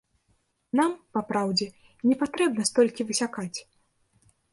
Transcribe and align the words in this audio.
Нам, 0.77 0.93
па 1.17 1.21
праўдзе, 1.29 1.67
не 2.11 2.15
патрэбна 2.21 2.65
столькі 2.71 3.07
высякаць. 3.11 3.57